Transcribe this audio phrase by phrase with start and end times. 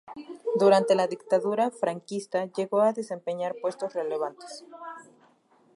[0.55, 4.65] Durante la Dictadura franquista llegó a desempeñar puestos relevantes.